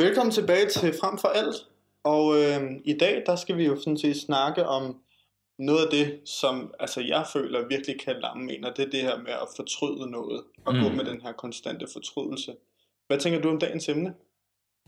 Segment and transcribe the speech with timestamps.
[0.00, 1.56] Velkommen tilbage til Frem for Alt.
[2.04, 4.96] Og øh, i dag, der skal vi jo sådan set snakke om
[5.58, 9.00] noget af det, som altså, jeg føler virkelig kan lamme en, og det er det
[9.00, 10.80] her med at fortryde noget, og mm.
[10.82, 12.52] gå med den her konstante fortrydelse.
[13.06, 14.14] Hvad tænker du om dagens emne?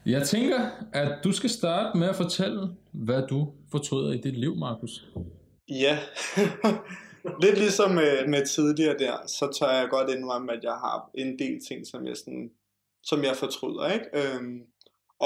[0.06, 4.56] Jeg tænker, at du skal starte med at fortælle, hvad du fortryder i dit liv,
[4.56, 5.06] Markus.
[5.68, 5.98] Ja,
[7.42, 11.38] lidt ligesom med, med tidligere der, så tør jeg godt indrømme, at jeg har en
[11.38, 12.50] del ting, som jeg, sådan,
[13.02, 13.92] som jeg fortryder.
[13.92, 14.06] Ikke?
[14.14, 14.62] Øhm,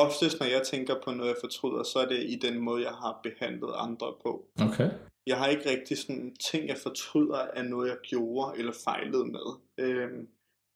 [0.05, 2.93] oftest, når jeg tænker på noget, jeg fortryder, så er det i den måde, jeg
[2.93, 4.49] har behandlet andre på.
[4.61, 4.91] Okay.
[5.27, 9.47] Jeg har ikke rigtig sådan ting, jeg fortryder af noget, jeg gjorde eller fejlede med.
[9.79, 10.29] Øhm,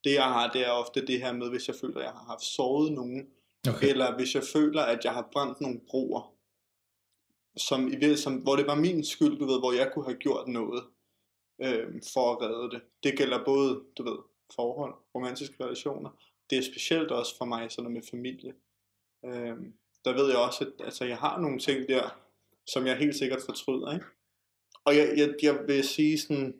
[0.05, 2.25] det jeg har, det er ofte det her med, hvis jeg føler, at jeg har
[2.25, 3.29] haft såret nogen,
[3.69, 3.89] okay.
[3.89, 6.35] eller hvis jeg føler, at jeg har brændt nogle broer,
[7.57, 10.83] som, som, hvor det var min skyld, du ved, hvor jeg kunne have gjort noget
[11.63, 12.81] øhm, for at redde det.
[13.03, 14.19] Det gælder både, du ved,
[14.55, 16.11] forhold, romantiske relationer.
[16.51, 18.55] Det er specielt også for mig sådan noget med familie.
[19.25, 22.21] Øhm, der ved jeg også, at altså, jeg har nogle ting der,
[22.67, 23.95] som jeg helt sikkert fortryder.
[23.95, 24.07] Ikke?
[24.85, 26.55] Og jeg, jeg, jeg vil sige sådan,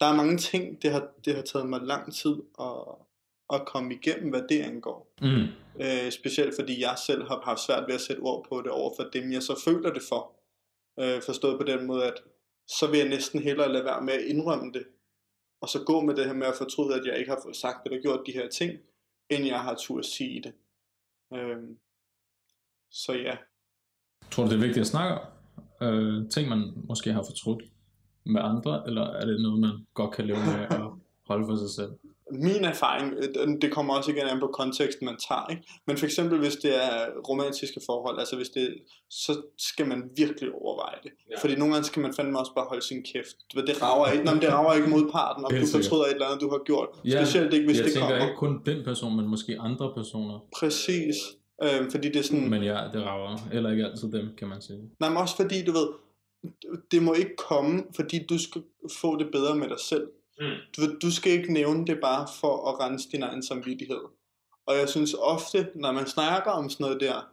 [0.00, 2.94] der er mange ting, det har, det har taget mig lang tid at,
[3.52, 5.14] at komme igennem, hvad det angår.
[5.20, 5.46] Mm.
[5.82, 8.92] Øh, specielt fordi jeg selv har haft svært ved at sætte ord på det over
[8.96, 10.32] for dem, jeg så føler det for.
[11.00, 12.22] Øh, forstået på den måde, at
[12.68, 14.86] så vil jeg næsten hellere lade være med at indrømme det,
[15.60, 17.86] og så gå med det her med at fortryde, at jeg ikke har fået sagt
[17.86, 18.72] eller gjort de her ting,
[19.30, 20.52] end jeg har tur at sige det.
[21.34, 21.56] Øh,
[22.90, 23.36] så ja.
[24.30, 25.26] Tror du, det er vigtigt at snakke om?
[25.80, 27.62] Øh, ting, man måske har fortrudt
[28.26, 30.90] med andre, eller er det noget, man godt kan leve med at
[31.26, 31.92] holde for sig selv?
[32.32, 35.62] Min erfaring, øh, det kommer også igen an på konteksten, man tager, ikke?
[35.86, 38.74] men for eksempel hvis det er romantiske forhold, altså hvis det,
[39.10, 41.12] så skal man virkelig overveje det.
[41.30, 41.40] Ja.
[41.40, 43.36] Fordi nogle gange skal man fandme også bare holde sin kæft.
[43.54, 46.40] Det rager ikke, Nå, det rager ikke mod parten, om du fortryder et eller andet,
[46.40, 46.88] du har gjort.
[47.04, 48.24] Ja, Specielt ikke, hvis jeg det tænker kommer.
[48.24, 50.38] ikke kun den person, men måske andre personer.
[50.58, 51.16] Præcis.
[51.62, 52.50] Øhm, fordi det er sådan...
[52.50, 53.38] Men ja, det rager.
[53.52, 54.78] Eller ikke altid dem, kan man sige.
[55.00, 55.88] Nej, men også fordi, du ved,
[56.90, 58.62] det må ikke komme, fordi du skal
[59.00, 60.06] få det bedre med dig selv.
[60.40, 60.56] Mm.
[60.76, 64.00] Du, du skal ikke nævne det bare for at rense din egen samvittighed.
[64.66, 67.32] Og jeg synes ofte, når man snakker om sådan noget der,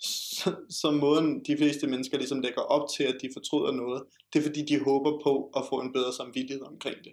[0.00, 4.38] så, så måden de fleste mennesker ligesom lægger op til, at de fortryder noget, det
[4.38, 7.12] er fordi, de håber på at få en bedre samvittighed omkring det.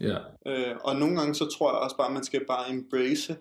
[0.00, 0.18] Ja.
[0.46, 3.36] Øh, og nogle gange så tror jeg også bare, at man skal bare embrace,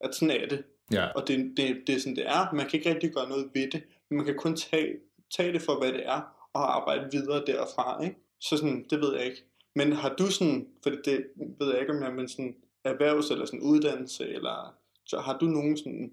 [0.00, 0.64] at sådan er det.
[0.92, 1.06] Ja.
[1.06, 2.52] Og det, det, det er sådan, det er.
[2.54, 4.94] Man kan ikke rigtig gøre noget ved det, men man kan kun tage,
[5.36, 6.20] tage det for, hvad det er,
[6.52, 8.02] og arbejde videre derfra.
[8.04, 8.16] Ikke?
[8.40, 9.44] Så sådan, det ved jeg ikke.
[9.78, 11.16] Men har du sådan, for det,
[11.58, 14.74] ved jeg ikke, om jeg men sådan erhvervs- eller sådan uddannelse, eller
[15.06, 16.10] så har du nogen sådan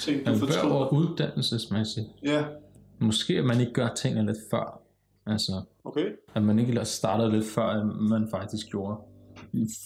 [0.00, 0.92] ting, du fortryder?
[0.92, 2.06] uddannelsesmæssigt.
[2.22, 2.44] Ja,
[3.00, 4.82] Måske at man ikke gør tingene lidt før.
[5.26, 6.06] Altså, okay.
[6.34, 8.96] at man ikke startede lidt før, end man faktisk gjorde.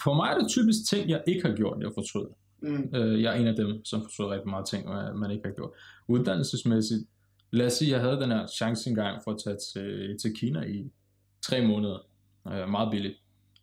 [0.03, 2.33] For mig er det typisk ting, jeg ikke har gjort, jeg fortryder.
[2.63, 2.95] Mm.
[2.95, 5.55] Øh, jeg er en af dem, som fortryder rigtig meget ting, øh, man ikke har
[5.55, 5.71] gjort.
[6.09, 7.03] Uddannelsesmæssigt,
[7.51, 10.61] lad os sige, jeg havde den her chance engang for at tage til, til Kina
[10.63, 10.91] i
[11.43, 11.99] tre måneder.
[12.49, 13.15] Øh, meget billigt.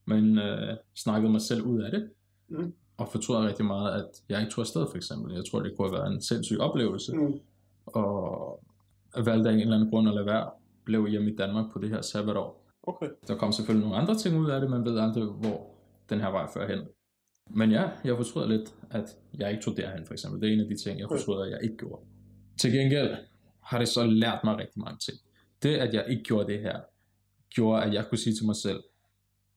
[0.06, 2.10] Men øh, snakkede mig selv ud af det.
[2.50, 2.74] Mm.
[2.98, 5.34] Og fortryder rigtig meget, at jeg ikke tog afsted for eksempel.
[5.34, 7.16] Jeg tror, det kunne have været en sindssyg oplevelse.
[7.16, 7.40] Mm.
[7.86, 8.64] Og
[9.26, 10.50] valgte af en eller anden grund at lade være.
[10.86, 12.68] Blev hjemme i Danmark på det her sabbatår.
[12.84, 13.10] Okay.
[13.28, 15.76] Der kom selvfølgelig nogle andre ting ud af det, man ved aldrig, hvor
[16.10, 16.88] den her vej fører hen.
[17.50, 20.42] Men ja, jeg fortryder lidt, at jeg ikke tog derhen for eksempel.
[20.42, 22.02] Det er en af de ting, jeg fortryder, at jeg ikke gjorde.
[22.60, 23.16] Til gengæld
[23.64, 25.18] har det så lært mig rigtig mange ting.
[25.64, 26.80] Det, at jeg ikke gjorde det her,
[27.56, 28.84] gjorde, at jeg kunne sige til mig selv,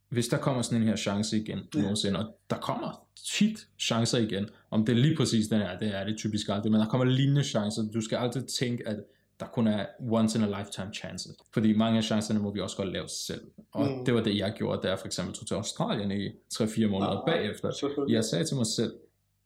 [0.08, 1.80] hvis der kommer sådan en her chance igen Ja.
[1.80, 5.88] nogensinde, og der kommer tit chancer igen, om det er lige præcis den her, det
[5.96, 8.96] er det typisk aldrig, men der kommer lignende chancer, du skal altid tænke, at
[9.40, 11.32] der kun er once in a lifetime chances.
[11.54, 13.40] Fordi mange af chancerne må vi også godt lave selv.
[13.72, 13.98] Og Mm.
[13.98, 14.04] mm.
[14.04, 17.10] det var det, jeg gjorde, da jeg for eksempel tog til Australien i 3-4 måneder
[17.10, 17.70] Ah, bagefter.
[18.08, 18.92] Jeg sagde til mig selv,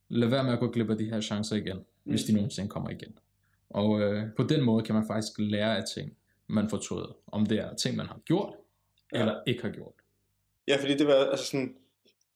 [0.09, 2.11] lad være med at gå glip af de her chancer igen, mm.
[2.11, 3.13] hvis de nogensinde kommer igen.
[3.71, 6.13] Og øh, på den måde kan man faktisk lære af ting,
[6.49, 7.17] man fortryder.
[7.27, 8.55] Om det er ting, man har gjort,
[9.15, 9.21] Ja.
[9.21, 9.93] eller ikke har gjort.
[10.69, 11.75] Ja, fordi det var altså sådan,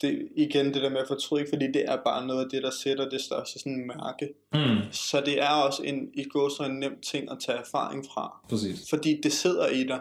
[0.00, 1.50] det, igen det der med at fortryde, ikke?
[1.50, 4.28] fordi det er bare noget af det, der sætter det største sådan mærke.
[4.54, 4.92] Mm.
[4.92, 8.46] Så det er også en, i går så en nem ting at tage erfaring fra.
[8.48, 8.90] Præcis.
[8.90, 10.00] Fordi det sidder i dig.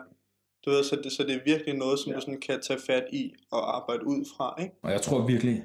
[0.66, 2.16] Du ved, så det, så det er virkelig noget, som Ja.
[2.16, 4.74] du sådan kan tage fat i og arbejde ud fra, ikke?
[4.82, 5.64] Og jeg tror virkelig,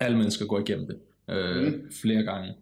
[0.00, 0.98] alle mennesker går igennem det.
[1.30, 1.62] Øh, Mm.
[1.72, 1.92] mm.
[2.02, 2.54] Flere gange.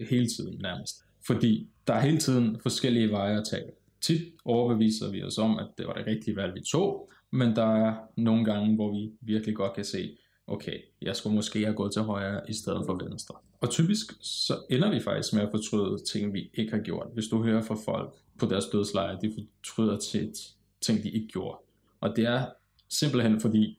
[0.00, 1.04] Øh, hele tiden nærmest.
[1.26, 3.70] Fordi der er hele tiden forskellige veje at tage.
[4.00, 7.10] Tit overbeviser vi os om, at det var det rigtige valg, vi tog.
[7.30, 10.16] Men der er nogle gange, hvor vi virkelig godt kan se,
[10.46, 13.34] okay, jeg skulle måske have gået til højre i stedet for venstre.
[13.60, 17.06] Og typisk så ender vi faktisk med at fortryde ting, vi ikke har gjort.
[17.14, 20.38] Hvis du hører fra folk på deres dødsleje, de fortryder tit
[20.80, 21.58] ting, de ikke gjorde.
[22.00, 22.46] Og det er
[22.88, 23.78] simpelthen fordi,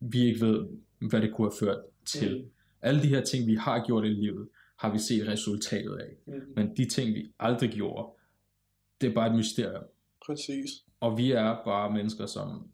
[0.00, 0.66] vi ikke ved,
[0.98, 2.36] hvad det kunne have ført til.
[2.36, 2.50] Mm.
[2.82, 4.48] Alle de her ting, vi har gjort i livet,
[4.78, 6.16] har vi set resultatet af.
[6.26, 6.32] Mm.
[6.56, 8.08] Men de ting, vi aldrig gjorde,
[9.00, 9.84] det er bare et mysterium.
[10.26, 10.70] Præcis.
[11.00, 12.70] Og vi er bare mennesker, som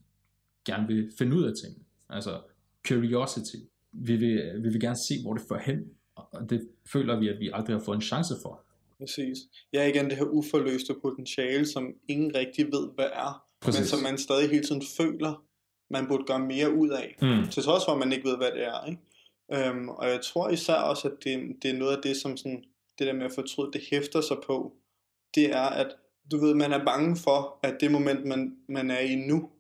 [0.65, 1.87] gerne vil finde ud af ting.
[2.11, 2.41] Altså
[2.87, 3.57] curiosity.
[3.93, 5.85] Vi vil, vi vil gerne se, hvor det fører hen.
[6.15, 8.65] Og det føler vi, at vi aldrig har fået en chance for.
[8.99, 9.39] Præcis.
[9.73, 13.47] Ja, igen det her uforløste potentiale, som ingen rigtig ved, hvad er.
[13.61, 13.81] Præcis.
[13.81, 15.45] Men som man stadig hele tiden føler,
[15.91, 17.17] man burde gøre mere ud af.
[17.23, 17.51] Mm.
[17.51, 18.87] Til trods for, at man ikke ved, hvad det er.
[18.87, 19.01] Ikke?
[19.53, 22.65] Øhm, og jeg tror især også, at det, det er noget af det, som sådan,
[22.99, 24.77] det der med at fortryde, det hæfter sig på.
[25.35, 25.97] Det er, at
[26.31, 29.51] du ved, man er bange for, at det moment, man, man er i nu,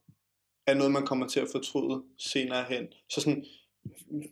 [0.66, 2.86] er noget, man kommer til at fortryde senere hen.
[3.10, 3.44] Så sådan,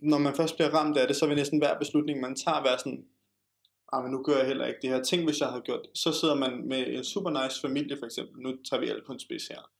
[0.02, 2.79] når man først bliver ramt af det, så vil næsten hver beslutning, man tager, være
[2.79, 3.05] sådan,
[3.93, 5.02] ah, men nu gør jeg heller ikke det her.
[5.02, 5.99] Tænk, hvis jeg havde gjort det.
[5.99, 8.43] Så sidder man med en super nice familie, for eksempel.
[8.43, 9.70] Nu tager vi alt på en spids her.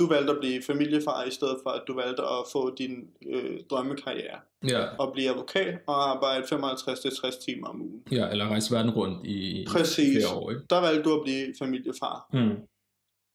[0.00, 3.60] Du valgte at blive familiefar, i stedet for, at du valgte at få din øh,
[3.70, 4.38] drømmekarriere.
[4.68, 4.96] Ja.
[4.98, 8.02] Og blive advokat og arbejde 55-60 timer om ugen.
[8.12, 10.16] ja, eller rejse verden rundt i Præcis.
[10.16, 10.50] flere år.
[10.50, 10.62] Ikke?
[10.70, 12.28] Der valgte du at blive familiefar.
[12.32, 12.56] Mm.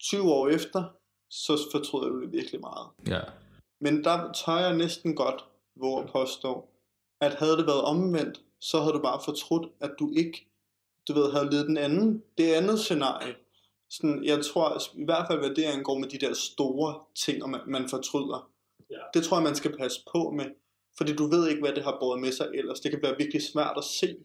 [0.01, 0.83] 20 år efter,
[1.29, 2.87] så fortryder du det virkelig meget.
[3.07, 3.21] Ja.
[3.81, 5.45] Men der tør jeg næsten godt
[5.75, 6.69] hvor at påstå,
[7.21, 10.47] at havde det været omvendt, så havde du bare fortrudt, at du ikke,
[11.07, 13.35] du ved, havde ledet den anden, det andet scenarie.
[13.95, 17.49] Sådan, jeg tror i hvert fald, hvad det angår med de der store ting, og
[17.49, 18.49] man, man fortryder.
[18.91, 18.97] Ja.
[19.13, 20.45] Det tror jeg, man skal passe på med.
[20.97, 22.79] Fordi du ved ikke, hvad det har båret med sig ellers.
[22.79, 24.15] Det kan være virkelig svært at se,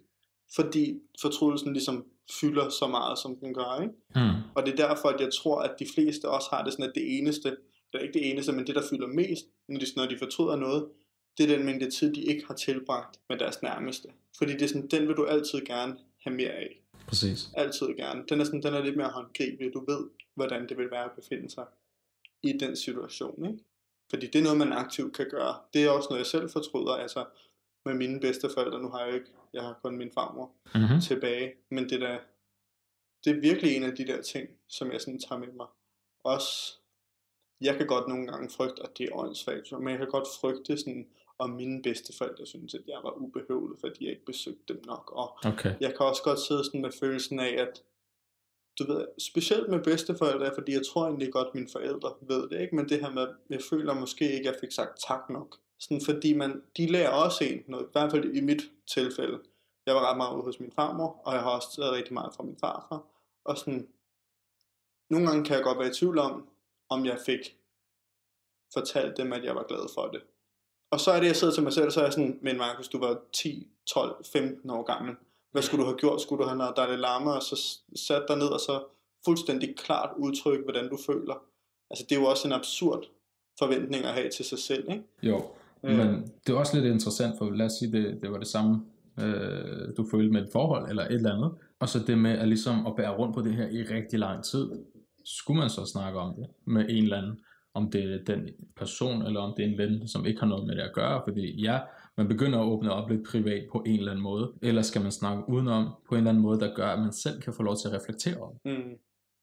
[0.55, 2.05] fordi fortrydelsen ligesom
[2.40, 3.81] fylder så meget, som den gør.
[3.82, 3.94] Ikke?
[4.14, 4.43] Mm.
[4.55, 6.94] Og det er derfor, at jeg tror, at de fleste også har det sådan, at
[6.94, 7.56] det eneste,
[7.93, 10.88] eller ikke det eneste, men det, der fylder mest, når de, når de fortryder noget,
[11.38, 14.08] det er den mængde tid, de ikke har tilbragt med deres nærmeste.
[14.38, 16.81] Fordi det er sådan, den vil du altid gerne have mere af.
[17.11, 17.51] Præcis.
[17.55, 18.25] Altid gerne.
[18.29, 19.73] Den er, sådan, den er lidt mere håndgribelig.
[19.75, 21.65] Du ved, hvordan det vil være at befinde sig
[22.43, 23.47] i den situation.
[23.47, 23.65] Ikke?
[24.11, 25.55] Fordi det er noget, man aktivt kan gøre.
[25.75, 26.93] Det er også noget, jeg selv fortryder.
[26.93, 27.25] Altså,
[27.85, 31.01] med mine bedsteforældre, nu har jeg ikke, jeg har kun min farmor Mm-hmm.
[31.01, 31.53] tilbage.
[31.71, 32.19] Men det der,
[33.25, 35.67] det er virkelig en af de der ting, som jeg sådan tager med mig.
[36.25, 36.75] Også,
[37.61, 40.77] jeg kan godt nogle gange frygte, at det er åndssvagt, men jeg kan godt frygte
[40.79, 41.09] sådan,
[41.41, 45.13] om mine bedsteforældre synes, at jeg var ubehøvlet, fordi jeg ikke besøgte dem nok.
[45.15, 45.75] Og Okay.
[45.81, 47.83] jeg kan også godt sidde sådan med følelsen af, at
[48.79, 52.61] du ved, specielt med bedsteforældre, fordi jeg tror egentlig godt, at mine forældre ved det,
[52.61, 52.77] ikke?
[52.77, 55.57] men det her med, jeg føler måske ikke, at jeg fik sagt tak nok.
[55.79, 58.63] Sådan, fordi man, de lærer også en noget, i hvert fald i mit
[58.95, 59.39] tilfælde.
[59.87, 62.35] Jeg var ret meget ude hos min farmor, og jeg har også taget rigtig meget
[62.35, 63.03] fra min farfar.
[63.45, 63.89] Og sådan,
[65.11, 66.49] nogle gange kan jeg godt være i tvivl om,
[66.89, 67.57] om jeg fik
[68.75, 70.23] fortalt dem, at jeg var glad for det.
[70.91, 72.89] Og så er det, jeg sidder til mig selv, så er jeg sådan, men Markus,
[72.89, 75.15] du var 10, 12, 15 år gammel.
[75.53, 76.21] Hvad skulle du have gjort?
[76.21, 77.57] Skulle du have lavet dig det larme, og så
[77.97, 78.83] sat dig ned, og så
[79.25, 81.35] fuldstændig klart udtrykke, hvordan du føler?
[81.91, 83.05] Altså, det er jo også en absurd
[83.59, 85.05] forventning at have til sig selv, ikke?
[85.23, 85.43] Jo,
[85.85, 85.97] Øh.
[85.97, 88.81] men det er også lidt interessant, for lad os sige, det, det var det samme,
[89.21, 91.51] øh, du følte med et forhold, eller et eller andet.
[91.81, 94.45] Og så det med at, ligesom at bære rundt på det her i rigtig lang
[94.45, 94.71] tid.
[95.25, 97.41] Skulle man så snakke om det med en eller anden,
[97.75, 100.67] om det er den person, eller om det er en ven, som ikke har noget
[100.67, 101.78] med det at gøre, fordi ja,
[102.17, 105.12] man begynder at åbne op lidt privat på en eller anden måde, eller skal man
[105.12, 107.76] snakke udenom på en eller anden måde, der gør, at man selv kan få lov
[107.76, 108.52] til at reflektere om.
[108.64, 108.72] det.
[108.78, 108.93] Mm.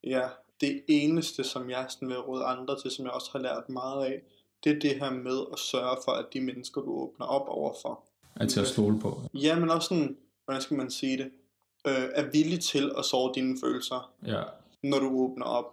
[0.03, 0.21] Ja,
[0.62, 4.06] det eneste, som jeg sådan vil råde andre til, som jeg også har lært meget
[4.06, 4.21] af,
[4.63, 8.03] det er det her med at sørge for, at de mennesker, du åbner op overfor,
[8.36, 9.22] Er til at stole på.
[9.34, 11.31] ja, men også sådan, hvordan skal man sige det,
[11.88, 14.43] øh, er villig til at sove dine følelser, Ja,
[14.84, 15.65] når du åbner op.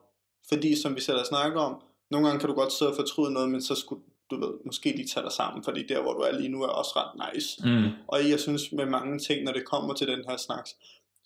[0.48, 1.82] Fordi som vi selv har snakket om,
[2.14, 4.94] nogle gange kan du godt sidde og fortryde noget, men så skulle du ved, måske
[4.96, 7.68] de tager dig sammen, fordi der, hvor du er lige nu, er også ret nice.
[7.68, 7.90] mm.
[8.08, 10.68] Og jeg synes med mange ting, når det kommer til den her snak,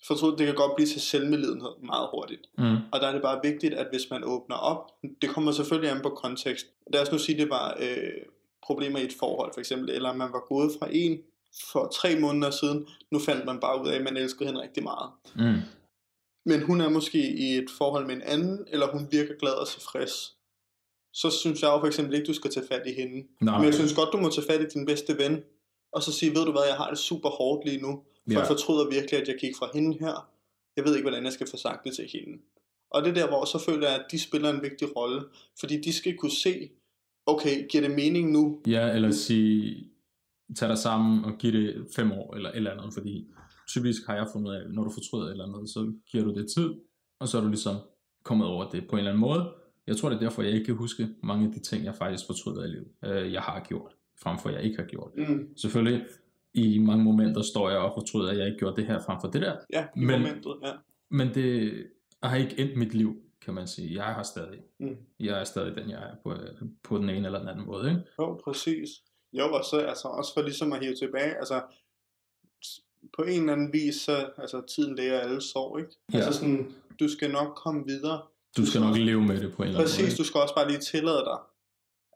[0.07, 2.41] fortryd, det kan godt blive til selvmedlidenhed meget hurtigt.
[2.57, 2.75] Mm.
[2.91, 4.91] Og der er det bare vigtigt, at hvis man åbner op,
[5.21, 6.65] det kommer selvfølgelig an på kontekst.
[6.93, 8.21] Lad os nu sige, det var øh,
[8.63, 11.19] problemer i et forhold for eksempel, eller man var gået fra en
[11.71, 14.83] for tre måneder siden, nu fandt man bare ud af, at man elskede hende rigtig
[14.83, 15.09] meget.
[15.35, 15.61] Mm.
[16.45, 19.67] Men hun er måske i et forhold med en anden, eller hun virker glad og
[19.67, 20.35] tilfreds.
[21.13, 23.27] Så synes jeg jo for eksempel ikke, du skal tage fat i hende.
[23.41, 25.43] Nej, Men jeg synes godt, du må tage fat i din bedste ven,
[25.93, 28.39] og så sige, ved du hvad, jeg har det super hårdt lige nu, for Ja.
[28.39, 30.29] jeg fortryder virkelig, at jeg gik fra hende her.
[30.75, 32.41] Jeg ved ikke, hvordan jeg skal få sagt det til hende.
[32.91, 35.21] Og det er der, hvor så føler jeg, at de spiller en vigtig rolle,
[35.59, 36.69] fordi de skal kunne se,
[37.25, 38.61] okay, giver det mening nu?
[38.67, 39.87] Ja, eller sige,
[40.55, 43.27] tag dig sammen og giv det fem år, eller eller andet, fordi
[43.67, 46.69] typisk har jeg fundet af, når du fortryder eller andet, så giver du det tid,
[47.19, 47.75] og så er du ligesom
[48.23, 49.51] kommet over det på en eller anden måde.
[49.89, 52.25] Jeg tror, det er derfor, jeg ikke kan huske mange af de ting, jeg faktisk
[52.25, 53.91] fortryder i livet, øh, jeg har gjort,
[54.23, 55.11] frem for jeg ikke har gjort.
[55.17, 56.05] Mm, Selvfølgelig,
[56.53, 59.27] i mange momenter står jeg og fortryder, at jeg ikke gjorde det her frem for
[59.27, 60.71] det der, ja, i Men- momentet, ja.
[61.09, 61.83] men det
[62.23, 63.95] har ikke endt mit liv, kan man sige.
[63.95, 64.97] Jeg har stadig, Mm.
[65.19, 66.33] jeg er stadig den, jeg er på,
[66.83, 67.89] på den ene eller den anden måde.
[67.89, 68.01] Ikke?
[68.19, 68.89] Jo, præcis.
[69.33, 71.61] Jo, og så altså også for ligesom at hive tilbage, altså
[73.17, 75.91] på en eller anden vis, så altså, tiden læger alle sår, ikke?
[76.13, 76.17] Ja.
[76.17, 78.21] Altså sådan, du skal nok komme videre.
[78.57, 80.17] Du skal nok leve med det på en eller anden Præcis, måde.
[80.17, 81.39] du skal også bare lige tillade dig.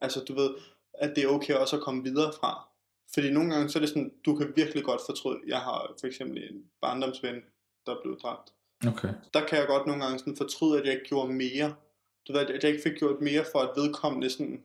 [0.02, 0.50] Altså, du ved,
[0.94, 2.70] at det er okay også at komme videre fra.
[3.14, 5.40] Fordi nogle gange, så er det sådan, du kan virkelig godt fortryde.
[5.48, 7.36] Jeg har for eksempel en barndomsven,
[7.86, 8.54] der blev dræbt.
[8.88, 9.14] Okay.
[9.34, 11.76] Der kan jeg godt nogle gange sådan fortryde, at jeg ikke gjorde mere.
[12.28, 14.64] Du ved, at jeg ikke fik gjort mere for at vedkommende sådan,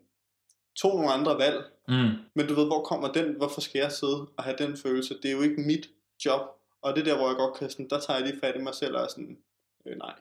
[0.77, 1.65] tog nogle andre valg.
[1.89, 2.11] Mm.
[2.35, 5.15] Men du ved, hvor kommer den, hvorfor skal jeg sidde og have den følelse?
[5.23, 5.89] Det er jo ikke mit
[6.25, 6.41] job.
[6.83, 8.63] Og det er der, hvor jeg godt kan sådan, der tager jeg lige fat i
[8.63, 9.39] mig selv og er sådan,
[9.87, 10.15] øh, nej.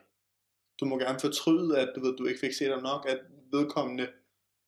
[0.80, 3.18] Du må gerne fortryde, at du ved, du ikke fik set dig nok, at
[3.52, 4.06] vedkommende,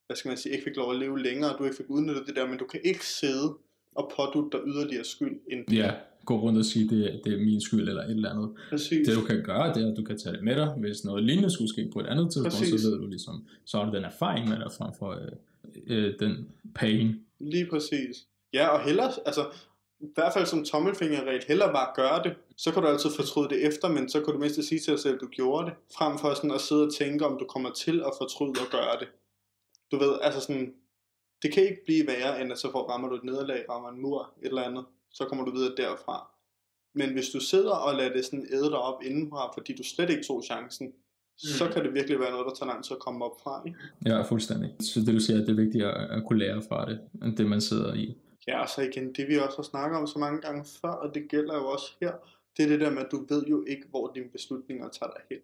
[0.07, 2.27] hvad skal man sige, ikke fik lov at leve længere, og du ikke fik udnyttet
[2.27, 3.55] det der, men du kan ikke sidde
[3.97, 7.61] og pådutte dig yderligere skyld end Ja, gå rundt og sige, det, det er min
[7.61, 8.51] skyld eller et eller andet.
[8.71, 9.09] Præcis.
[9.09, 10.69] Det du kan gøre, det er, at du kan tage det med dig.
[10.79, 12.81] Hvis noget lignende skulle ske på et andet tidspunkt, Præcis.
[12.81, 15.33] så ved du ligesom, så har du den erfaring med dig frem for øh,
[15.87, 17.21] øh, den pain.
[17.41, 18.27] Lige præcis.
[18.53, 19.45] Ja, og hellere, altså,
[20.01, 22.35] i hvert fald som tommelfingerregel, hellere bare gøre det.
[22.57, 25.01] Så kan du altid fortryde det efter, men så kan du mindst sige til dig
[25.01, 25.75] selv, at du gjorde det.
[25.97, 28.99] Frem for sådan at sidde og tænke, om du kommer til at fortryde at gøre
[29.01, 29.09] det.
[29.93, 30.75] Du ved, altså sådan,
[31.43, 34.03] det kan ikke blive værre, end at så får rammer du et nederlag, rammer en
[34.03, 34.85] mur, et eller andet.
[35.13, 36.31] Så kommer du videre derfra.
[36.95, 40.11] Men hvis du sidder og lader det sådan æde dig op indenfra, fordi du slet
[40.11, 40.95] ikke tog chancen, mm.
[41.39, 43.63] så kan det virkelig være noget, der tager lang tid at komme op fra.
[43.67, 43.79] Ikke?
[44.07, 44.71] Ja, fuldstændig.
[44.81, 47.47] Så det du siger, det er vigtigt at, at kunne lære fra det, end det
[47.47, 48.17] man sidder i.
[48.47, 51.15] Ja, og så igen, det vi også har snakket om så mange gange før, og
[51.15, 52.13] det gælder jo også her,
[52.57, 55.23] det er det der med, at du ved jo ikke, hvor dine beslutninger tager dig
[55.31, 55.41] hen.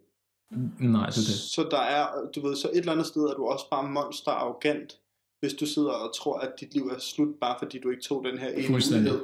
[0.92, 1.38] Nej, det er det.
[1.56, 4.30] Så der er, du ved, så et eller andet sted er du også bare monster
[4.30, 5.00] arrogant,
[5.40, 8.24] hvis du sidder og tror, at dit liv er slut, bare fordi du ikke tog
[8.24, 9.20] den her ene mulighed.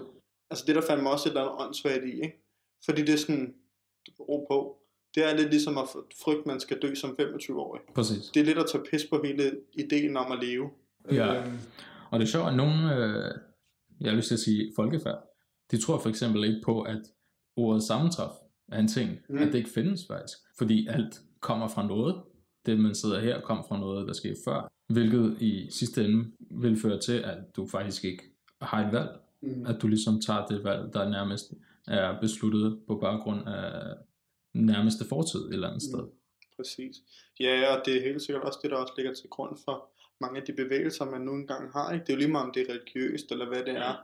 [0.51, 2.43] Altså det er der fandme også et eller andet åndssvagt i, ikke?
[2.85, 3.55] Fordi det er sådan,
[4.21, 4.79] ro på.
[5.15, 5.85] Det er lidt ligesom at
[6.25, 7.81] frygte, man skal dø som 25-årig.
[7.95, 8.25] Præcis.
[8.35, 10.71] Det er lidt at tage pis på hele ideen om at leve.
[11.13, 11.41] Ja.
[11.41, 11.59] Øhm,
[12.11, 13.35] Og det er sjovt, at nogen, øh,
[14.03, 15.19] jeg har lyst til at sige folkefærd,
[15.71, 17.03] de tror for eksempel ikke på, at
[17.57, 18.31] ordet sammentræf
[18.73, 19.35] er en ting, Mm.
[19.35, 19.43] mm.
[19.43, 20.39] at det ikke findes faktisk.
[20.59, 22.23] Fordi alt kommer fra noget.
[22.67, 24.73] Det, man sidder her, kom fra noget, der skete før.
[24.89, 28.23] Hvilket i sidste ende vil føre til, at du faktisk ikke
[28.63, 29.09] har et valg.
[29.43, 29.67] mm.
[29.67, 31.53] At du ligesom tager det valg, der nærmest
[31.89, 33.95] er besluttet på baggrund af
[34.55, 36.05] nærmeste fortid et eller andet sted.
[36.57, 36.97] Præcis.
[37.41, 39.89] Ja, og det er helt sikkert også det, der også ligger til grund for
[40.21, 41.93] mange af de bevægelser, man nu engang har.
[41.93, 42.05] Ikke?
[42.05, 43.95] Det er jo lige meget, om det er religiøst eller hvad det er.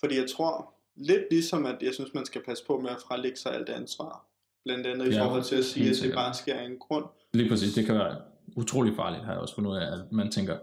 [0.00, 3.36] Fordi jeg tror, lidt ligesom at jeg synes, man skal passe på med at frelægge
[3.36, 4.26] sig alt ansvar.
[4.64, 7.04] Blandt andet i Ja, forhold til at sige, at det bare sker af en grund.
[7.34, 8.16] Lige præcis, det kan være
[8.56, 10.58] utrolig farligt, har jeg også fundet ud af, at man tænker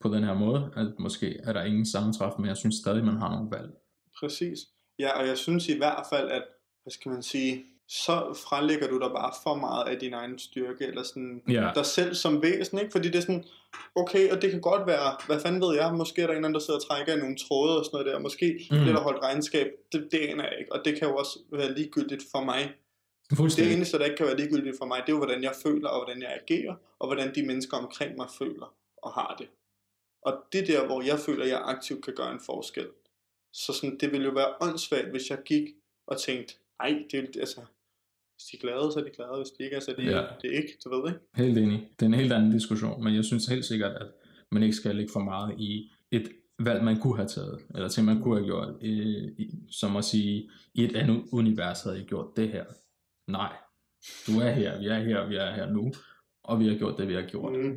[0.00, 3.16] på den her måde, at måske er der ingen sammentræf, men jeg synes stadig, man
[3.16, 3.70] har nogle valg.
[4.20, 4.58] Præcis.
[4.98, 6.44] Ja, og jeg synes i hvert fald, at,
[6.82, 10.84] hvad skal man sige, så frelægger du dig bare for meget af din egen styrke,
[10.84, 12.92] eller sådan Ja, dig selv som væsen, ikke?
[12.92, 13.44] Fordi det er sådan,
[13.94, 16.48] okay, og det kan godt være, hvad fanden ved jeg, måske er der en eller
[16.48, 18.76] anden, der sidder og trækker i nogle tråde og sådan noget der, måske Mm.
[18.80, 21.74] bliver der holdt regnskab, det, det aner jeg ikke, og det kan jo også være
[21.74, 22.74] ligegyldigt for mig.
[23.56, 25.88] Det eneste, der ikke kan være ligegyldigt for mig, det er jo, hvordan jeg føler,
[25.88, 29.48] og hvordan jeg agerer, og hvordan de mennesker omkring mig føler og har det.
[30.22, 32.86] Og det er der, hvor jeg føler, at jeg aktivt kan gøre en forskel.
[33.52, 35.64] Så sådan, det ville jo være åndssvagt, hvis jeg gik
[36.06, 37.60] og tænkte, ej, det er, altså,
[38.36, 40.02] hvis de er glade, så er de glade, hvis de ikke er, så er de
[40.02, 40.22] Ja.
[40.42, 41.20] det er ikke, du ved ikke?
[41.34, 41.88] Helt enig.
[42.00, 44.06] Det er en helt anden diskussion, men jeg synes helt sikkert, at
[44.50, 48.06] man ikke skal lægge for meget i et valg, man kunne have taget, eller ting,
[48.06, 49.28] man kunne have gjort, øh,
[49.70, 52.64] som at sige, i et andet univers havde jeg gjort det her.
[53.28, 53.52] Nej,
[54.26, 55.92] du er her, vi er her, vi er her nu,
[56.44, 57.52] og vi har gjort det, vi har gjort.
[57.58, 57.76] Mm.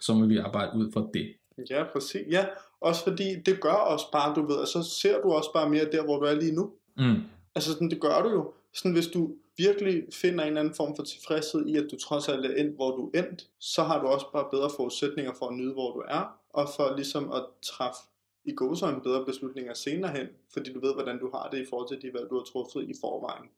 [0.00, 1.32] Så må vi arbejde ud fra det.
[1.70, 2.22] Ja, præcis.
[2.30, 2.46] Ja,
[2.80, 5.84] også fordi det gør også bare, du ved, og så ser du også bare mere
[5.92, 6.72] der, hvor du er lige nu.
[6.96, 7.22] Mm.
[7.54, 8.52] Altså sådan, det gør du jo.
[8.74, 12.28] Sådan, hvis du virkelig finder en eller anden form for tilfredshed i, at du trods
[12.28, 15.46] alt er endt, hvor du er endt, så har du også bare bedre forudsætninger for
[15.48, 18.00] at nyde, hvor du er, og for ligesom at træffe
[18.44, 21.88] i gåsøjne bedre beslutninger senere hen, fordi du ved, hvordan du har det i forhold
[21.88, 23.48] til de valg, du har truffet i forvejen.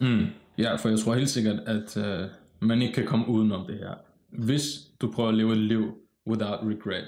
[0.00, 0.26] Mm.
[0.58, 2.28] Ja, for jeg tror helt sikkert, at øh,
[2.60, 3.94] man ikke kan komme udenom det her.
[4.28, 4.64] Hvis
[5.00, 5.82] du prøver at leve et liv
[6.26, 7.04] without regret,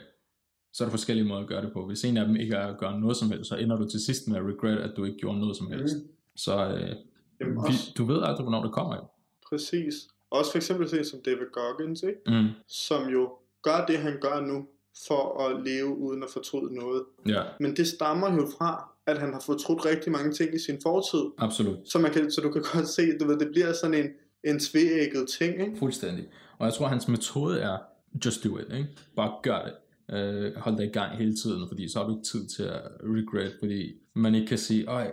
[0.73, 1.87] så er der forskellige måder at gøre det på.
[1.87, 4.01] Hvis en af dem ikke er at gøre noget som helst, så ender du til
[4.01, 5.97] sidst med at regret, at du ikke gjorde noget som helst.
[5.97, 6.09] Mm.
[6.37, 6.97] Så øh,
[7.41, 9.03] Jamen vi, også, du ved aldrig, hvornår det kommer jo.
[9.49, 9.95] præcis.
[10.31, 12.21] Også for eksempel sådan som David Goggins, ikke?
[12.27, 12.49] Mm.
[12.69, 13.31] som jo
[13.63, 14.67] gør det, han gør nu,
[15.07, 17.03] for at leve uden at fortryde noget.
[17.29, 20.79] Ja, Men det stammer jo fra, at han har fortrudt rigtig mange ting i sin
[20.83, 21.25] fortid.
[21.39, 21.79] absolut.
[21.85, 24.11] Så, man kan, så du kan godt se, du ved, det bliver sådan en,
[24.53, 25.79] en tvægget ting, ikke?
[25.79, 26.29] Fuldstændig.
[26.59, 27.79] Og jeg tror, hans metode er,
[28.25, 28.89] just do it, ikke?
[29.17, 29.75] Bare gør det.
[30.17, 32.83] Øh, hold dig i gang hele tiden, fordi så har du ikke tid til at
[33.05, 35.11] regret, fordi man ikke kan sige, øj,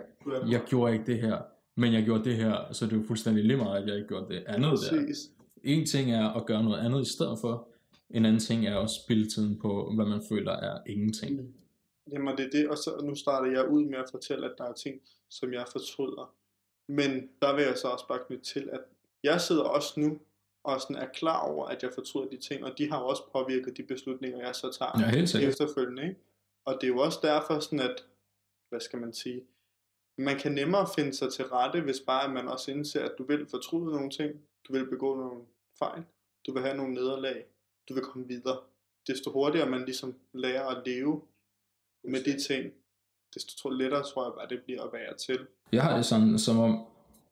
[0.48, 1.38] jeg gjorde ikke det her,
[1.78, 4.08] men jeg gjorde det her, så det er jo fuldstændig lige meget, at jeg ikke
[4.08, 4.98] gjorde det andet der.
[4.98, 5.30] Præcis.
[5.64, 7.68] En ting er at gøre noget andet i stedet for,
[8.10, 11.54] en anden ting er at spille tiden på, hvad man føler er ingenting.
[12.12, 14.64] Jamen det er det, og så nu starter jeg ud med at fortælle, at der
[14.64, 16.34] er ting, som jeg fortryder.
[16.88, 18.80] Men der vil jeg så også bare knytte til, at
[19.24, 20.18] jeg sidder også nu
[20.64, 23.76] og sådan er klar over, at jeg fortryder de ting, og de har også påvirket
[23.76, 26.02] de beslutninger, jeg så tager Ja, helt efterfølgende.
[26.02, 26.20] Ikke?
[26.64, 28.04] Og det er jo også derfor sådan, at,
[28.68, 29.42] hvad skal man sige,
[30.18, 33.24] man kan nemmere finde sig til rette, hvis bare at man også indser, at du
[33.24, 34.32] vil fortryde nogle ting,
[34.68, 35.40] du vil begå nogle
[35.78, 36.02] fejl,
[36.46, 37.44] du vil have nogle nederlag,
[37.88, 38.58] du vil komme videre.
[39.06, 41.22] Desto hurtigere man ligesom lærer at leve
[42.04, 42.72] med de ting,
[43.34, 45.46] desto lettere tror jeg bare, det bliver at være til.
[45.72, 46.84] Jeg har det sådan, som om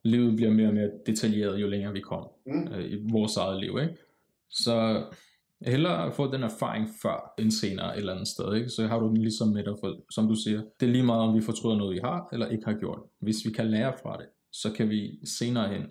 [0.03, 2.69] livet bliver mere og mere detaljeret, jo længere vi kommer Mm.
[2.73, 3.79] øh, i vores eget liv.
[3.83, 3.97] Ikke?
[4.51, 5.05] Så
[5.63, 8.55] hellere få den erfaring før end senere et eller andet sted.
[8.55, 8.69] Ikke?
[8.71, 10.63] Så har du den ligesom med dig, for, som du siger.
[10.81, 12.99] Det er lige meget, om vi fortryder noget, vi har eller ikke har gjort.
[13.21, 15.85] Hvis vi kan lære fra det, så kan vi senere hen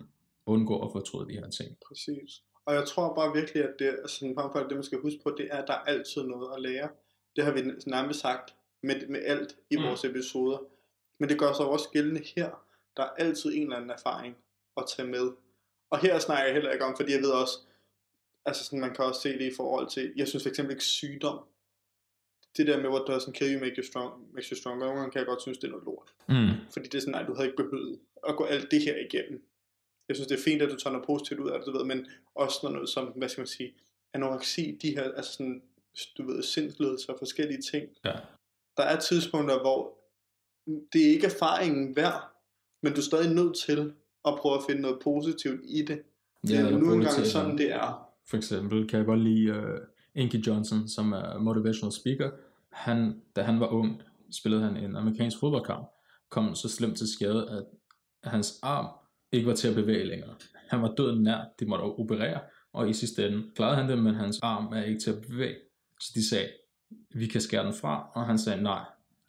[0.46, 1.76] undgå at fortryde de her ting.
[1.88, 2.42] Præcis.
[2.66, 5.34] Og jeg tror bare virkelig, at det, sådan, frem for det, man skal huske på,
[5.38, 6.88] det er, at der er altid noget at lære.
[7.36, 9.82] Det har vi nærmest sagt med, med alt i Mm.
[9.82, 10.58] vores episoder.
[11.20, 12.50] Men det gør sig også gældende her.
[12.96, 14.36] Der er altid en eller anden erfaring
[14.76, 15.30] at tage med.
[15.90, 17.58] Og her snakker jeg heller ikke om, fordi jeg ved også,
[18.46, 20.84] altså sådan, man kan også se det i forhold til, jeg synes for eksempel ikke
[20.84, 21.38] sygdom.
[22.56, 24.86] Det der med, what doesn't kill you, make you strong, makes you stronger.
[24.86, 26.14] Nogle gange kan jeg godt synes, det er noget lort.
[26.28, 26.72] Mm.
[26.72, 27.98] Fordi det er sådan, nej, du havde ikke behøvet
[28.28, 29.42] at gå alt det her igennem.
[30.08, 31.84] Jeg synes, det er fint, at du tager noget positivt ud af det, du ved,
[31.84, 33.74] men også noget, noget som, hvad skal man sige,
[34.14, 35.62] anoreksi, de her, altså sådan,
[36.18, 37.88] du ved, sindslidelse og forskellige ting.
[38.04, 38.12] Ja.
[38.76, 39.98] Der er tidspunkter, hvor
[40.92, 42.32] det er ikke erfaringen værd,
[42.82, 46.02] men du er stadig nødt til at prøve at finde noget positivt i det.
[46.42, 48.05] Det Ja, er nu engang sådan, det er.
[48.30, 49.78] For eksempel kan jeg godt lide uh,
[50.14, 52.30] Inky Johnson, som er motivational speaker.
[52.72, 55.86] Han, da han var ung, spillede han en amerikansk fodboldkamp,
[56.30, 57.64] kom så slemt til skade, at
[58.30, 58.86] hans arm
[59.32, 60.34] ikke var til at bevæge længere.
[60.68, 62.40] Han var døden nær, de måtte operere,
[62.72, 65.56] og i sidste ende klarede han det, men hans arm er ikke til at bevæge.
[66.00, 66.48] Så de sagde,
[67.14, 68.84] vi kan skære den fra, og han sagde nej,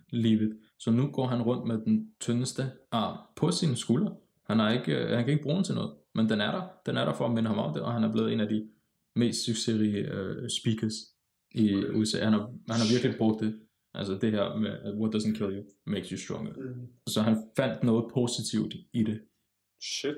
[0.10, 0.54] leave it.
[0.80, 4.16] Så nu går han rundt med den tyndeste arm på sine skuldre.
[4.48, 6.68] Han, har ikke, øh, han kan ikke bruge den til noget, men den er der.
[6.86, 8.48] Den er der for at minde ham om det, og han er blevet en af
[8.48, 8.68] de
[9.18, 10.94] mest succesrige uh, speakers
[11.52, 12.24] i USA.
[12.24, 13.60] Han har, han har virkelig brugt det.
[13.94, 16.54] Altså det her med, at what doesn't kill you makes you stronger.
[16.54, 16.88] Mm.
[17.08, 19.22] Så han fandt noget positivt i det.
[19.82, 20.16] Shit.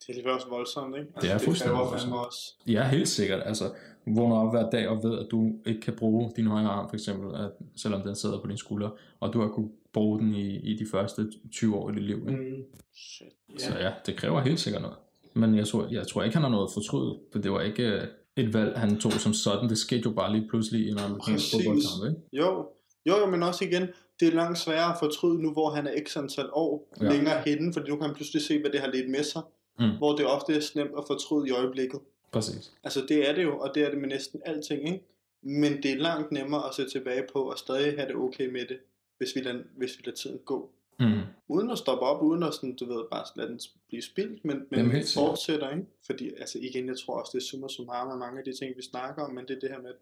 [0.00, 1.08] Det er lige også voldsomt, ikke?
[1.14, 2.14] Altså, Det er fuldstændig kræver voldsomt.
[2.14, 2.54] også.
[2.66, 3.42] Ja, helt sikkert.
[3.44, 3.64] Altså,
[4.06, 6.96] vågner op hver dag og ved, at du ikke kan bruge din højre arm, for
[6.96, 10.56] eksempel, at, selvom den sidder på din skulder, og du har kunnet bruge den i,
[10.56, 12.16] i de første 20 år i dit liv.
[12.28, 12.40] Ikke?
[12.42, 12.62] Mm.
[12.94, 13.60] Shit.
[13.62, 14.96] Så ja, det kræver helt sikkert noget.
[15.34, 18.06] Men jeg tror, jeg tror ikke, han har noget fortrydet, for det var ikke øh,
[18.40, 19.68] et valg, han tog som sådan.
[19.68, 22.04] Det skete jo bare lige pludselig i en amerikansk fodboldkamp.
[22.08, 22.20] Ikke?
[22.32, 22.66] Jo,
[23.06, 23.88] jo, jo, men også igen,
[24.20, 27.08] det er langt sværere at fortryde nu, hvor han er x antal år Ja.
[27.12, 29.42] længere henne, fordi nu kan han pludselig se, hvad det har ledt med sig.
[29.78, 29.96] Mm.
[29.98, 32.00] Hvor det ofte er slemt at fortryde i øjeblikket.
[32.32, 32.72] Præcis.
[32.84, 35.04] Altså det er det jo, og det er det med næsten alting, ikke?
[35.42, 38.60] Men det er langt nemmere at se tilbage på, og stadig have det okay med
[38.68, 38.78] det,
[39.18, 40.70] hvis vi lader, hvis vi lader tiden gå.
[41.00, 41.20] Mm.
[41.48, 44.56] Uden at stoppe op, uden at sådan, du ved, bare lade den blive spildt, men,
[44.70, 45.86] men Jamen, fortsætter, ikke?
[46.06, 48.76] Fordi, altså igen, jeg tror også, det er summa summarum af mange af de ting,
[48.76, 49.96] vi snakker om, men det er det her med, at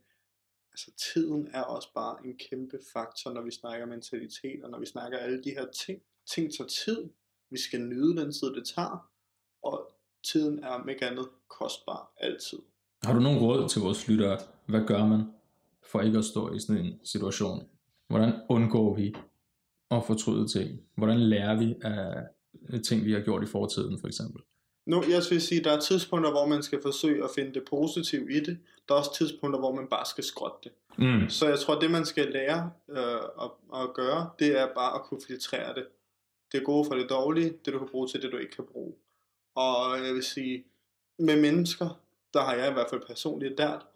[0.73, 4.87] altså, tiden er også bare en kæmpe faktor, når vi snakker mentalitet, og når vi
[4.87, 6.03] snakker alle de her ting.
[6.35, 7.09] Ting tager tid,
[7.51, 9.11] vi skal nyde den tid, det tager,
[9.63, 9.91] og
[10.25, 12.59] tiden er om ikke andet kostbar altid.
[13.03, 14.39] Har du nogen råd til vores lyttere?
[14.67, 15.23] Hvad gør man
[15.93, 17.69] for ikke at stå i sådan en situation?
[18.09, 19.15] Hvordan undgår vi
[19.91, 20.81] at fortryde ting?
[20.97, 24.43] Hvordan lærer vi af ting, vi har gjort i fortiden, for eksempel?
[24.87, 28.33] Nu, jeg vil sige, der er tidspunkter, hvor man skal forsøge at finde det positive
[28.33, 28.59] i det.
[28.89, 30.73] Der er også tidspunkter, hvor man bare skal skrotte det.
[30.99, 31.29] Mm.
[31.29, 35.03] Så jeg tror, det man skal lære øh, at, at gøre, det er bare at
[35.03, 35.87] kunne filtrere det.
[36.53, 38.95] Det gode fra det dårlige, det du kan bruge til det, du ikke kan bruge.
[39.57, 40.65] Og jeg vil sige,
[41.19, 42.01] med mennesker,
[42.35, 43.87] der har jeg i hvert fald personligt lært,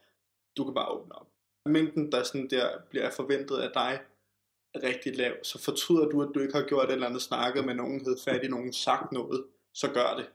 [0.57, 1.29] du kan bare åbne op.
[1.67, 4.01] Mængden, der sådan der bliver forventet af dig,
[4.75, 5.33] rigtig lav.
[5.43, 8.17] Så fortryder du, at du ikke har gjort et eller andet snakket med nogen, hed
[8.25, 10.27] fat i nogen, sagt noget, så gør det.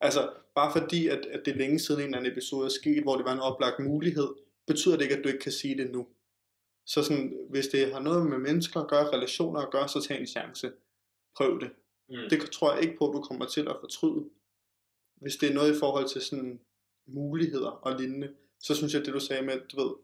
[0.00, 3.02] Altså, bare fordi, at, at det er længe siden en eller anden episode er sket,
[3.02, 4.28] hvor det var en oplagt mulighed,
[4.66, 6.06] betyder det ikke, at du ikke kan sige det nu.
[6.86, 10.20] Så sådan, hvis det har noget med mennesker at gøre, relationer at gøre, så tag
[10.20, 10.72] en chance.
[11.36, 11.70] Prøv det.
[12.08, 12.16] Mm.
[12.30, 14.24] Det tror jeg ikke på, at du kommer til at fortryde.
[15.20, 16.60] Hvis det er noget i forhold til sådan
[17.06, 19.94] muligheder og lignende, så synes jeg, det du sagde med, at du ved,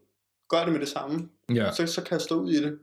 [0.49, 1.29] gør det med det samme.
[1.55, 2.79] Ja, Så, så kast dig ud i det.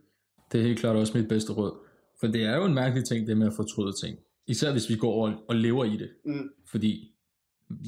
[0.52, 1.72] Det er helt klart også mit bedste råd.
[2.20, 4.18] For det er jo en mærkelig ting, det med at fortryde ting.
[4.46, 6.10] Især hvis vi går over og lever i det.
[6.24, 6.50] Mm.
[6.66, 7.14] Fordi,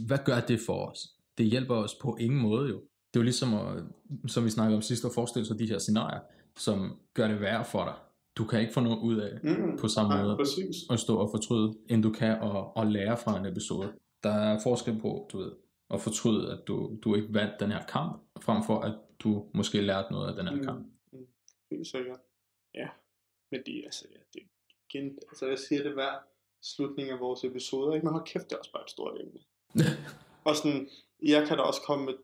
[0.06, 0.98] hvad gør det for os?
[1.38, 2.74] Det hjælper os på ingen måde jo.
[3.14, 3.82] Det er jo ligesom, at,
[4.30, 6.20] som vi snakkede om sidst, at forestille sig de her scenarier,
[6.58, 7.94] som gør det værre for dig.
[8.36, 9.76] Du kan ikke få noget ud af Mm.
[9.78, 10.76] på samme Nej, måde præcis.
[10.90, 13.92] at stå og fortryde, end du kan at, at lære fra en episode.
[14.22, 15.50] Der er forskel på, du ved,
[15.90, 19.80] at fortryde, at du, du ikke vandt den her kamp, frem for at du måske
[19.80, 20.78] lærte noget af den her kamp.
[21.12, 21.18] Mm.
[21.18, 21.24] Mm.
[21.70, 22.16] Helt sikkert.
[22.74, 22.88] Ja.
[23.50, 24.42] Men det, altså, ja, det,
[24.88, 26.12] igen, altså jeg siger det hver
[26.62, 28.06] slutning af vores episoder, ikke?
[28.06, 29.40] Men hold kæft, det er også bare et stort emne.
[30.46, 30.88] og sådan,
[31.22, 32.14] jeg kan da også komme med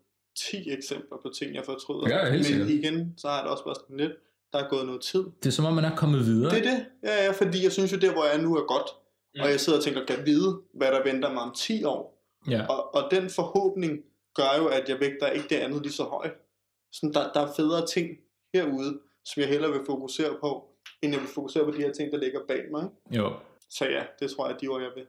[0.51, 2.09] 10 eksempler på ting, jeg fortryder.
[2.09, 2.69] Ja, helt Men sikkert.
[2.69, 4.13] igen, så har det også bare sådan lidt,
[4.53, 5.25] der er gået noget tid.
[5.43, 6.51] Det er som om, man er kommet videre.
[6.51, 6.87] Det er det.
[7.03, 8.89] Ja, ja, fordi jeg synes jo, der hvor jeg er nu er godt.
[9.35, 9.41] Mm.
[9.41, 12.17] Og jeg sidder og tænker, kan vide, hvad der venter mig om 10 år.
[12.51, 14.03] Ja, Og, og den forhåbning
[14.35, 16.33] gør jo, at jeg vægter ikke det andet lige så højt.
[16.93, 18.19] Sådan, der, der er federe ting
[18.55, 20.51] herude, som jeg hellere vil fokusere på,
[21.03, 22.85] end jeg vil fokusere på de her ting, der ligger bag mig.
[22.85, 23.23] ikke?
[23.23, 23.33] jo.
[23.71, 25.07] Så ja, det tror jeg er de ord, jeg vil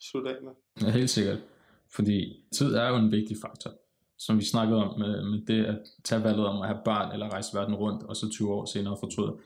[0.00, 0.52] slutte af med.
[0.82, 1.38] Ja, helt sikkert.
[1.94, 3.70] Fordi tid er jo en vigtig faktor.
[4.18, 7.28] Som vi snakkede om med, med det at tage valget om at have barn eller
[7.28, 9.36] rejse verden rundt, og så 20 år senere fortryde.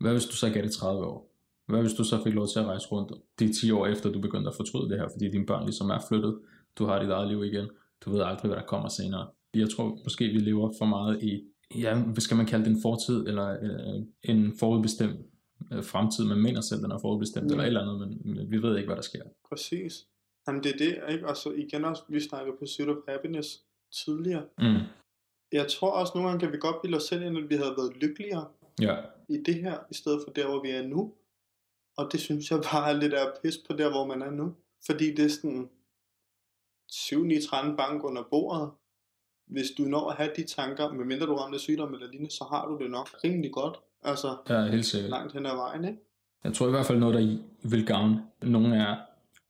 [0.00, 1.30] Hvad hvis du så gav det 30 år?
[1.66, 4.20] Hvad hvis du så fik lov til at rejse rundt de 10 år efter, du
[4.20, 6.38] begyndte at fortryde det her, fordi dine børn ligesom er flyttet,
[6.78, 7.68] du har dit eget liv igen,
[8.04, 9.28] du ved aldrig, hvad der kommer senere.
[9.54, 11.42] Jeg tror måske, vi lever for meget i,
[11.74, 15.20] ja, hvad skal man kalde det, en fortid, eller øh, en forudbestemt
[15.72, 16.24] øh, fremtid.
[16.24, 17.50] Man mener selv, den er forudbestemt, Mm.
[17.50, 19.22] eller et eller andet, men, vi ved ikke, hvad der sker.
[19.48, 20.06] Præcis.
[20.48, 21.28] Jamen det er det, ikke?
[21.28, 23.48] Og så igen også, vi snakkede Pursuit of Happiness
[24.04, 24.44] tidligere.
[24.58, 24.76] Mm.
[25.52, 27.74] Jeg tror også, nogle gange kan vi godt bilde os selv ind, at vi havde
[27.78, 28.48] været lykkeligere
[28.80, 28.96] Ja,
[29.28, 31.14] i det her, i stedet for der, hvor vi er nu.
[31.96, 34.54] Og det synes jeg bare er lidt af pis på der, hvor man er nu.
[34.86, 35.68] Fordi det er sådan
[36.88, 38.70] 7 9 13 bank under bordet.
[39.50, 42.68] Hvis du når at have de tanker, medmindre du rammer sygdom eller lignende, så har
[42.68, 43.76] du det nok rimelig godt.
[44.02, 45.10] Altså ja helt sikkert.
[45.10, 45.98] langt hen ad vejen, ikke?
[46.44, 47.38] Jeg tror i hvert fald noget, der
[47.70, 48.96] vil gavne nogen er,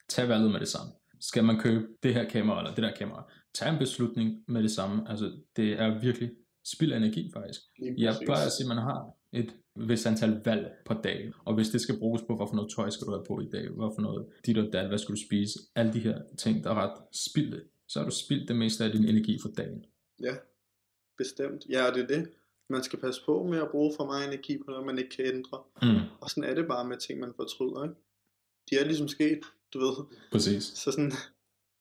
[0.09, 0.93] tag valget med det samme.
[1.21, 3.33] Skal man købe det her kamera eller det der kamera?
[3.55, 5.11] Tag en beslutning med det samme.
[5.11, 6.31] Altså, det er virkelig
[6.65, 7.61] spild af energi faktisk.
[7.99, 11.33] Jeg plejer at sige, at man har et vis antal valg på dagen.
[11.45, 13.49] Og hvis det skal bruges på, hvad for noget tøj skal du have på i
[13.53, 16.65] dag, hvad for noget dit og dat, hvad skal du spise, alle de her ting,
[16.65, 19.85] der er ret spildte, så har du spildt det meste af din energi for dagen.
[20.23, 20.35] Ja,
[21.19, 21.65] bestemt.
[21.69, 22.29] Ja, og det er det.
[22.69, 25.25] Man skal passe på med at bruge for meget energi på noget, man ikke kan
[25.27, 25.59] ændre.
[25.83, 25.89] Mm,
[26.21, 27.95] Og sådan er det bare med ting, man fortryder, ikke?
[28.71, 29.41] De er ligesom sket,
[29.75, 29.95] du ved.
[30.33, 30.65] præcis.
[30.65, 31.13] Så sådan,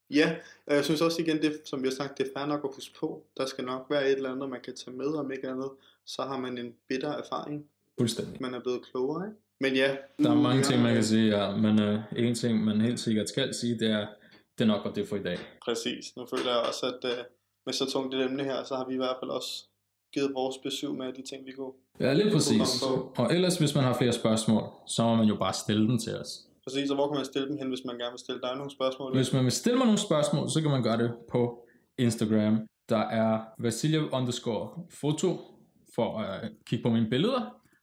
[0.10, 0.36] ja,
[0.68, 2.76] og jeg synes også igen, det, som vi har sagt, det er fair nok at
[2.76, 3.24] huske på.
[3.38, 5.70] Der skal nok være et eller andet, man kan tage med, om ikke andet.
[6.06, 7.70] Så har man en bitter erfaring.
[8.00, 8.42] Fuldstændig.
[8.42, 9.38] Man er blevet klogere, ikke?
[9.60, 9.98] Men ja.
[10.24, 13.30] Der er mange ting, man kan sige, ja, men øh, en ting, man helt sikkert
[13.30, 14.08] skal sige, det er,
[14.58, 15.40] det er nok godt det for i dag.
[15.66, 16.16] Præcis.
[16.16, 17.26] Nu føler jeg også, at uh,
[17.70, 19.52] med så tungt et emne her, så har vi i hvert fald også
[20.14, 21.74] givet vores besøg med de ting, vi kunne.
[22.00, 22.70] Ja, lige præcis.
[23.22, 26.14] Og ellers, hvis man har flere spørgsmål, så må man jo bare stille dem til
[26.22, 26.32] os.
[26.66, 28.72] Præcis, og hvor kan man stille dem hen, hvis man gerne vil stille dig nogle
[28.72, 29.16] spørgsmål?
[29.16, 32.56] Hvis man vil stille mig nogle spørgsmål, så kan man gøre det på Instagram.
[32.90, 34.70] Der er Vasiljev underscore
[35.02, 35.30] foto
[35.96, 37.42] for at kigge på mine billeder.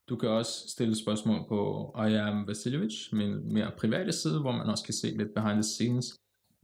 [0.09, 1.59] Du kan også stille spørgsmål på
[2.09, 5.62] I am Vasiljevic, min mere private side, hvor man også kan se lidt behind the
[5.62, 6.07] scenes.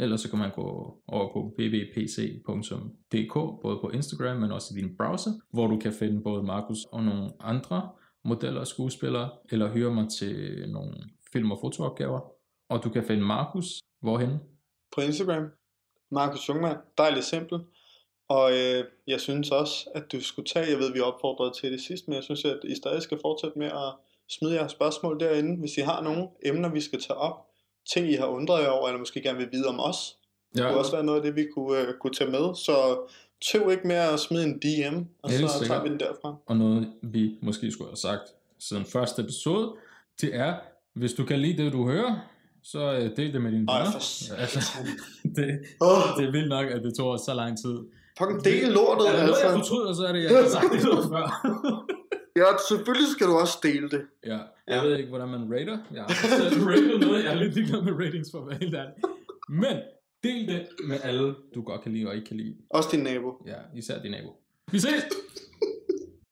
[0.02, 0.66] Ellers så kan man gå
[1.08, 6.22] over på bbpc.dk, både på Instagram, men også i din browser, hvor du kan finde
[6.22, 7.90] både Markus og nogle andre
[8.24, 10.94] modeller og skuespillere, eller hyre mig til nogle
[11.32, 12.20] film- og fotoopgaver.
[12.68, 13.66] Og du kan finde Markus,
[14.00, 14.38] hvorhen?
[14.94, 15.44] På Instagram.
[16.10, 16.78] Markus Jungmann.
[16.98, 17.62] Dejligt simpelt.
[18.28, 21.80] Og øh, jeg synes også, at du skulle tage, jeg ved, vi opfordrede til det
[21.80, 23.94] sidst, men jeg synes, at I stadig skal fortsætte med at
[24.28, 27.36] smide jeres spørgsmål derinde, hvis I har nogle emner, vi skal tage op,
[27.94, 30.16] ting, I har undret jer over, eller måske gerne vil vide om os.
[30.54, 32.72] Det kunne også være noget af det, vi kunne, øh, kunne tage med, så
[33.52, 35.66] tøv ikke med at smide en DM, og Helt så sikkert.
[35.68, 36.34] tager vi den derfra.
[36.46, 38.22] og noget vi måske skulle have sagt
[38.58, 39.72] siden første episode,
[40.20, 40.54] det er,
[40.94, 42.16] hvis du kan lide det, du hører,
[42.62, 43.90] så øh, del det med dine venner.
[43.92, 44.60] for Ja, altså,
[45.36, 47.78] det, Åh, det er vildt nok, at det tog os så lang tid.
[48.18, 49.58] fucking del lortet, der noget, jeg altså.
[49.58, 51.26] fortryder, så er det, jeg har sagt det før.
[52.36, 54.02] Ja, selvfølgelig skal du også dele det.
[54.26, 55.78] ja, jeg ved ikke, hvordan man rater.
[55.94, 57.24] Jeg har selv rated noget.
[57.24, 58.94] Jeg er lidt ligeglad med ratings, for at være helt ærlig.
[59.48, 59.76] Men
[60.24, 62.56] del det med alle, du godt kan lide og ikke kan lide.
[62.70, 63.42] Også din nabo.
[63.46, 64.36] Ja, især din nabo.
[64.72, 65.04] Vi ses!